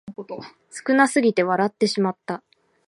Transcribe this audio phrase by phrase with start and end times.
[0.71, 2.41] 少なすぎて笑ってしまった